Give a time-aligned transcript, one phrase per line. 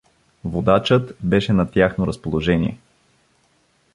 [0.45, 2.77] Водачът беше на тяхно разположение.